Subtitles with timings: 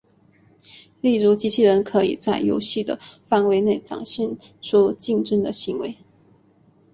[0.99, 5.95] 例如机器人可以在游戏的范围内展现出竞争的行为。